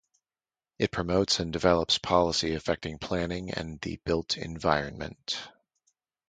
[0.79, 5.37] It promotes and develops policy affecting planning and the built environment.